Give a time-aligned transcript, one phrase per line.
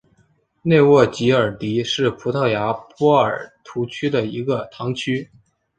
[0.63, 5.29] 内沃吉尔迪是葡萄牙波尔图区的一个堂区。